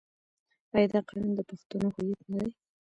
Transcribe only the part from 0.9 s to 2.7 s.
دا قانون د پښتنو هویت نه دی؟